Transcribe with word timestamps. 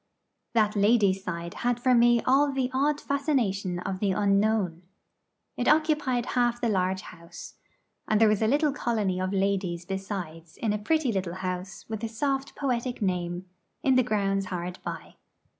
That 0.55 0.75
ladies' 0.75 1.23
side 1.23 1.53
had 1.61 1.79
for 1.79 1.93
me 1.93 2.23
all 2.25 2.51
the 2.51 2.71
odd 2.73 2.99
fascination 2.99 3.77
of 3.77 3.99
the 3.99 4.13
unknown. 4.13 4.81
It 5.55 5.67
occupied 5.67 6.25
half 6.33 6.59
the 6.59 6.69
large 6.69 7.01
house; 7.03 7.53
and 8.07 8.19
there 8.19 8.27
was 8.27 8.41
a 8.41 8.47
little 8.47 8.71
colony 8.71 9.21
of 9.21 9.31
ladies 9.31 9.85
besides 9.85 10.57
in 10.57 10.73
a 10.73 10.79
pretty 10.79 11.11
little 11.11 11.35
house 11.35 11.85
with 11.87 12.03
a 12.03 12.07
soft 12.09 12.55
poetic 12.55 12.99
name, 12.99 13.45
in 13.83 13.93
the 13.93 14.01
grounds 14.01 14.45
hard 14.47 14.79
by. 14.83 15.17